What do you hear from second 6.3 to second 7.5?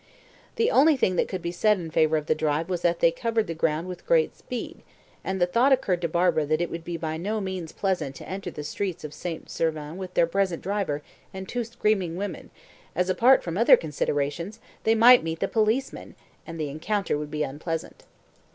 that it would be by no